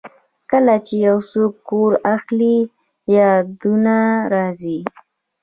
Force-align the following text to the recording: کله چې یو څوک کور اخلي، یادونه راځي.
کله 0.51 0.75
چې 0.85 0.95
یو 1.07 1.17
څوک 1.31 1.53
کور 1.69 1.91
اخلي، 2.15 2.57
یادونه 3.15 3.97
راځي. 4.33 4.79